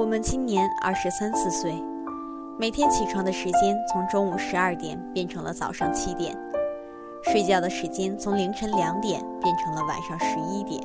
[0.00, 1.74] 我们今年二十三四岁，
[2.58, 6.34] 每天起床的时间从中午十二点变成了早上七点，
[7.24, 10.82] 睡觉的时间从凌晨两点变成了晚上十一点。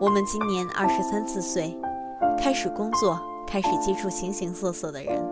[0.00, 1.78] 我们今年二十三四岁，
[2.36, 5.24] 开始工作，开始接触形形色色的人。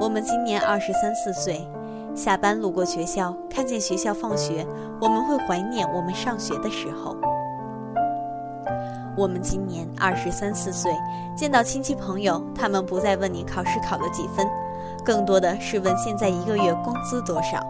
[0.00, 1.68] 我们今年二十三四岁，
[2.14, 4.66] 下班路过学校，看见学校放学，
[5.02, 7.14] 我们会怀念我们上学的时候。
[9.18, 10.96] 我们今年二十三四岁，
[11.34, 14.46] 见到亲戚朋友，他们不再问你考试考了几分，
[15.04, 17.60] 更多的是问现在一个月工资多少。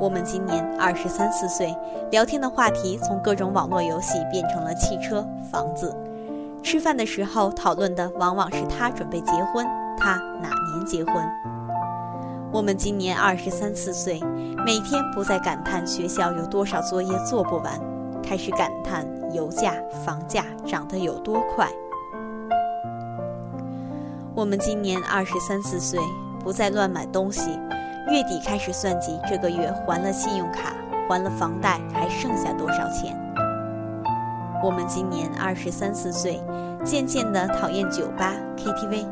[0.00, 1.74] 我们今年二十三四岁，
[2.12, 5.92] 聊天的话题从各种网络游戏变成了汽车、房子。
[6.62, 9.66] 吃饭的时候讨论的往往是他准备结婚，
[9.98, 11.16] 他哪年结婚。
[12.52, 14.20] 我们今年二十三四岁，
[14.64, 17.80] 每天不再感叹学校有多少作业做不完。
[18.22, 19.04] 开始感叹
[19.34, 21.68] 油价、房价涨得有多快。
[24.34, 26.00] 我们今年二十三四岁，
[26.40, 27.50] 不再乱买东西，
[28.10, 30.74] 月底开始算计这个月还了信用卡、
[31.08, 33.14] 还了房贷还剩下多少钱。
[34.62, 36.40] 我们今年二十三四岁，
[36.84, 39.06] 渐渐的讨厌酒吧、KTV，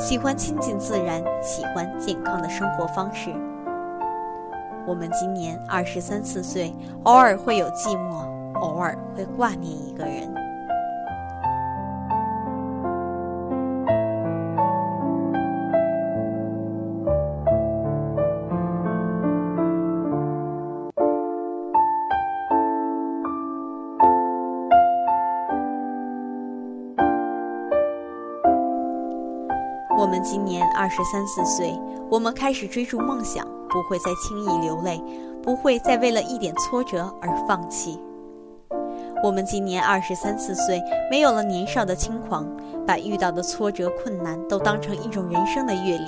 [0.00, 3.30] 喜欢亲近自然，喜欢健康的生活方式。
[4.86, 8.35] 我们今年二十三四岁，偶尔会有寂寞。
[8.60, 10.34] 偶尔会挂念一个人。
[29.98, 31.72] 我们今年二十三四岁，
[32.08, 35.02] 我们开始追逐梦想，不会再轻易流泪，
[35.42, 38.00] 不会再为了一点挫折而放弃。
[39.26, 42.46] 我们今年二十三四岁，没有了年少的轻狂，
[42.86, 46.06] 把遇到的挫折困难都当成一种人生的阅历，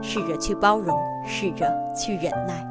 [0.00, 0.96] 试着去包容，
[1.26, 2.64] 试着去忍耐。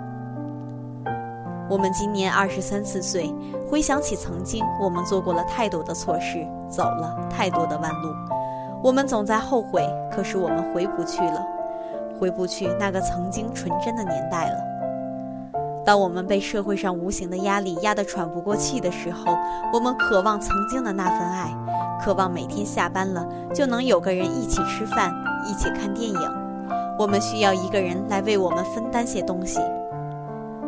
[1.70, 3.36] 我们今年二十三四岁，
[3.70, 8.14] 回想起曾经，我们做过了太多的错事，走了太多的弯路，
[8.82, 11.46] 我们总在后悔，可是我们回不去了，
[12.18, 14.71] 回不去那个曾经纯真的年代了。
[15.84, 19.36] 当我们被社会上无形的压力压得喘不过气的时候，
[19.74, 21.52] 我们渴望曾经的那份爱，
[22.00, 25.12] 渴望每天下班了就能有个人一起吃饭，
[25.48, 26.20] 一起看电影。
[27.00, 29.60] 我们需要一个人来为我们分担些东西。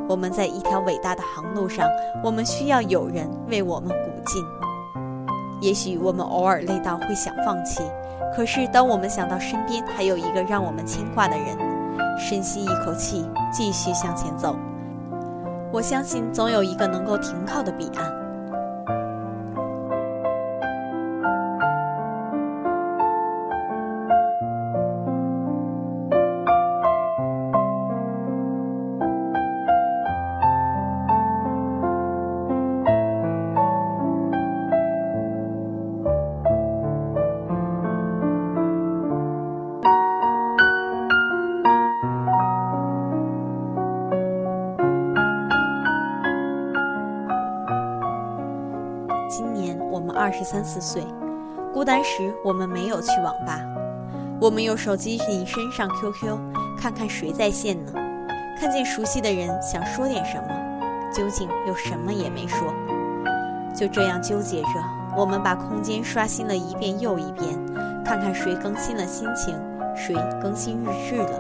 [0.10, 1.88] 我们在一条伟大的航路上，
[2.24, 4.44] 我们需要有人为我们鼓劲。
[5.62, 7.84] 也许我们偶尔累到会想放弃，
[8.36, 11.56] 可是当我们想到身边还有一个让我们牵挂的人，
[12.20, 14.56] 深吸一口气，继续向前走。
[15.74, 18.23] 我相信，总有一个能够停靠的彼岸。
[50.34, 51.04] 十三四岁，
[51.72, 53.62] 孤单时我们没有去网吧，
[54.42, 56.38] 我们用手机隐身上 QQ，
[56.78, 57.94] 看看谁在线呢？
[58.60, 60.50] 看见熟悉的人想说点什么，
[61.14, 62.74] 究竟又什么也没说。
[63.76, 64.70] 就这样纠结着，
[65.16, 67.48] 我们把空间刷新了一遍又一遍，
[68.04, 69.56] 看看谁更新了心情，
[69.96, 71.40] 谁更新日志了，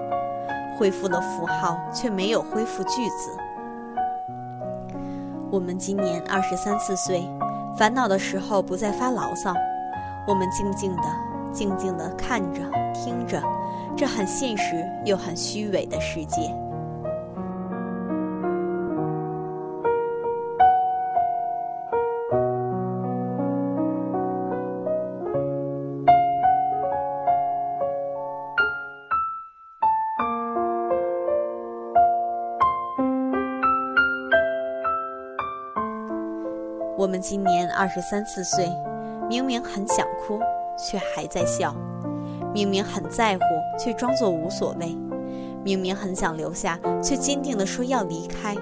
[0.77, 3.37] 恢复了符号，却没有恢复句子。
[5.51, 7.23] 我们今年二十三四岁。
[7.75, 9.53] 烦恼的时候不再发牢骚，
[10.27, 11.03] 我们静静的、
[11.51, 12.61] 静静的看着、
[12.93, 13.41] 听着，
[13.97, 16.55] 这很现实又很虚伪的世界。
[37.03, 38.65] 我们今年二十三四岁，
[39.27, 40.39] 明明很想哭，
[40.77, 41.75] 却还在笑；
[42.53, 43.43] 明明很在乎，
[43.77, 44.97] 却装作无所谓；
[45.65, 48.55] 明明很想留下，却坚定地说要离开；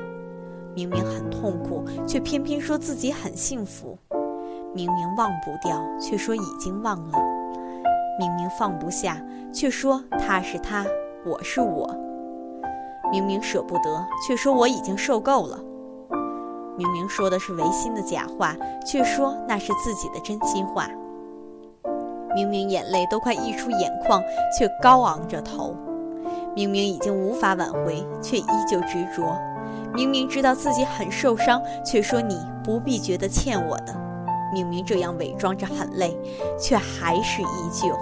[0.73, 3.95] 明明很痛苦，却偏偏说自己很幸福；
[4.73, 7.19] 明明忘不掉，却说已经忘了；
[8.17, 9.23] 明明放不下，
[9.53, 10.83] 却说他是他，
[11.23, 11.87] 我是我；
[13.11, 15.59] 明明舍不得，却说我已经受够了。
[16.81, 20.89] 明明说的是违心的假话，却说那是自己的真心话。
[22.33, 24.19] 明明眼泪都快溢出眼眶，
[24.57, 25.75] 却高昂着头；
[26.55, 29.37] 明明已经无法挽回，却依旧执着；
[29.93, 33.93] 明明知道自己很受伤，却说你不必觉得欠我的；
[34.51, 36.17] 明明这样伪装着很累，
[36.59, 37.95] 却还是依旧。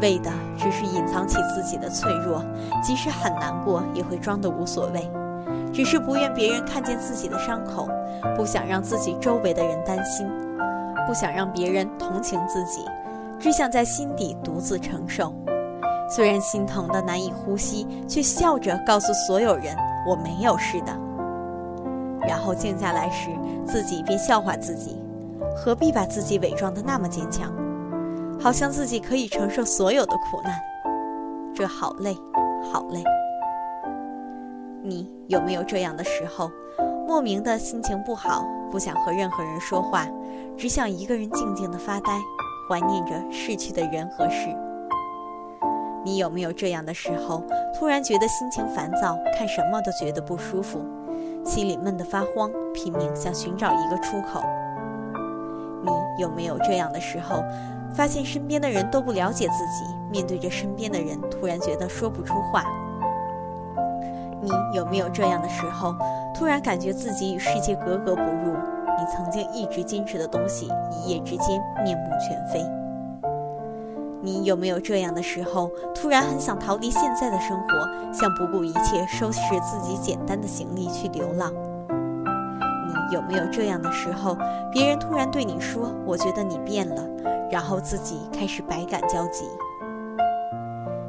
[0.00, 2.42] 为的只是隐藏起自己的脆弱，
[2.82, 5.10] 即使很难过，也会装得无所谓。
[5.72, 7.88] 只是不愿别人看见自己的伤口，
[8.36, 10.28] 不想让自己周围的人担心，
[11.06, 12.84] 不想让别人同情自己，
[13.38, 15.32] 只想在心底独自承受。
[16.08, 19.76] 虽然心疼的难以呼吸，却笑着告诉所有人
[20.08, 20.92] ：“我没有事的。”
[22.26, 23.30] 然后静下来时，
[23.64, 25.00] 自己便笑话自己：
[25.56, 27.52] 何必把自己伪装得那么坚强？
[28.42, 30.58] 好像自己可以承受所有的苦难，
[31.54, 32.16] 这好累，
[32.72, 33.04] 好累。
[34.82, 36.50] 你有没有这样的时候，
[37.06, 40.06] 莫名的心情不好，不想和任何人说话，
[40.56, 42.18] 只想一个人静静的发呆，
[42.66, 44.48] 怀念着逝去的人和事？
[46.02, 47.44] 你有没有这样的时候，
[47.78, 50.80] 突然觉得心情烦躁，看什么都觉得不舒服，
[51.44, 54.40] 心里闷得发慌，拼命想寻找一个出口？
[55.82, 55.92] 你
[56.22, 57.44] 有没有这样的时候？
[57.94, 62.64] 发现身边的人都不了解自己，面对着身边的人，突然觉得说不出话。
[64.42, 65.94] 你有没有这样的时候，
[66.34, 68.56] 突然感觉自己与世界格格不入？
[68.98, 72.64] 你曾经一直坚持的东西，一夜之间面目全非。
[74.22, 81.52] 你有没有这样的时候，突然很想逃离现在的生活，想不顾一切收拾自己简单的行李去流浪？
[82.86, 84.36] 你有没有这样的时候，
[84.70, 87.02] 别人突然对你说：“我觉得你变了。”
[87.50, 89.44] 然后自己开始百感交集。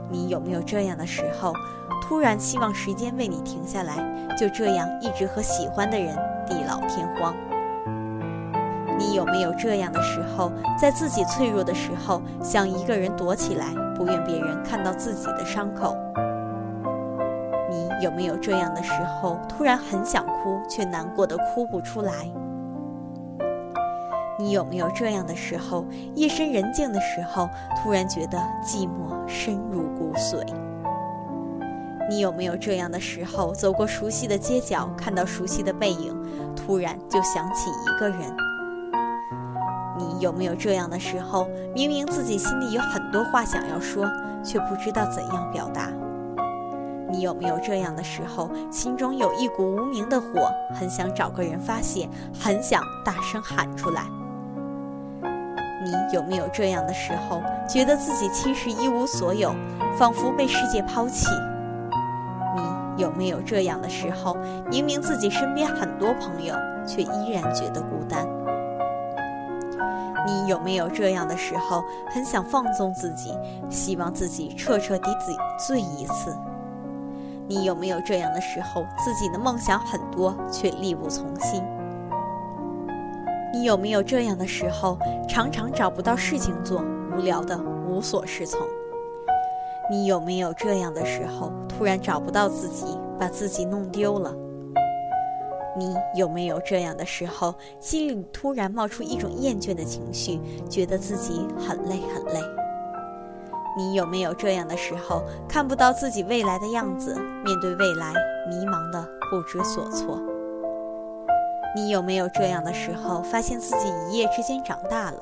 [0.10, 1.54] 你有没有这样的时候，
[2.02, 3.96] 突然希望时间为你停下来，
[4.38, 6.16] 就这样一直和喜欢的人
[6.48, 7.34] 地老天荒？
[8.98, 15.96] 你有没有这样的时候，在自己脆弱的时候，想一个人躲起来，不愿别人看到自己的伤口？
[17.70, 22.30] 你有没有这样的时候，突然很想哭，却难过的哭不出来？
[24.42, 25.86] 你有没有这样的时候？
[26.16, 27.48] 夜深人静的时候，
[27.78, 30.44] 突然觉得寂寞深入骨髓。
[32.10, 33.54] 你有没有这样的时候？
[33.54, 36.18] 走过熟悉的街角，看到熟悉的背影，
[36.56, 38.36] 突然就想起一个人。
[39.96, 41.48] 你有没有这样的时候？
[41.76, 44.10] 明明自己心里有很多话想要说，
[44.44, 45.92] 却不知道怎样表达。
[47.12, 48.50] 你有没有这样的时候？
[48.72, 54.04] 心中有一股无名的火，很想找个人发泄，很想大声喊出来。
[55.84, 59.56] 你有没有这样的时候，觉得自己其实一无所有，
[59.98, 61.28] 仿佛被世界抛弃？
[62.56, 64.38] 你有没有这样的时候，
[64.70, 66.54] 明明自己身边很多朋友，
[66.86, 68.28] 却依然觉得孤单？
[70.28, 71.84] 你有没有这样的时候，
[72.14, 73.36] 很想放纵自己，
[73.70, 76.38] 希望自己彻彻底底醉一次？
[77.48, 81.64] 你有没有这样的时候，自己的梦想很多，却力不从心？
[83.54, 86.82] 你有没有这样的时候，常常找不到事情做，
[87.12, 88.60] 无聊的无所适从？
[89.90, 94.34] 你有没有这样的时候，突然找不到自己，把自己弄丢了？
[95.78, 100.40] 你有没有这样的时候，心里突然冒出一种厌倦的情绪，
[100.70, 102.40] 觉得自己很累很累？
[103.78, 108.14] 你有没有这样的时候，看不到自己未来的样子，面对未来
[108.50, 110.22] 迷茫的不知所措？
[111.74, 115.20] 你有没有这样的时候，发现自己一夜之间长大了？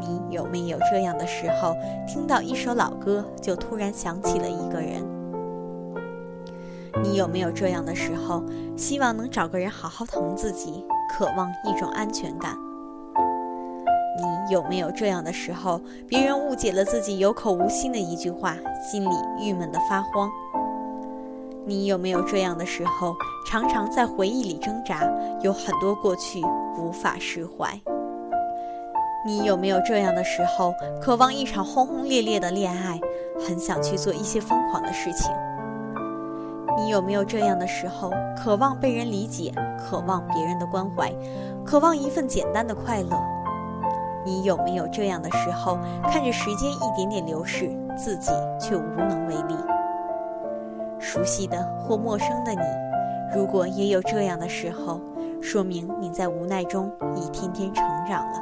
[0.00, 5.02] 你有没有这样的时候，听到一首老歌就突然想起了一个人？
[7.02, 8.42] 你有没有这样的时候，
[8.74, 12.56] 希望能找个人好好疼自己，渴望一种安全感？
[14.16, 20.30] 你有没有这样的时候，别人误解了自己有口无心的一句话，心里郁闷的发慌？
[21.68, 23.14] 你有没有这样的时候，
[23.46, 25.02] 常常在回忆里挣扎，
[25.42, 26.40] 有很多过去
[26.78, 27.78] 无法释怀？
[29.26, 32.98] 你有没有这样的时候，渴望一场轰轰烈烈的恋爱，
[33.46, 35.30] 很想去做一些疯狂的事情？
[36.78, 41.12] 你有没有这样的时候，渴望被人理解，渴望别人的关怀，
[41.66, 43.10] 渴望一份简单的快乐？
[44.24, 49.54] 你有没有这样的时候，看着时间一点点流逝，自己却无能为力？
[51.10, 52.60] 熟悉的或陌生的你，
[53.34, 55.00] 如果也有这样的时候，
[55.40, 58.38] 说明你在无奈中已天天成长了。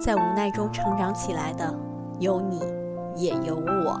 [0.00, 1.74] 在无奈中成长起来的，
[2.20, 2.58] 有你，
[3.16, 4.00] 也有我。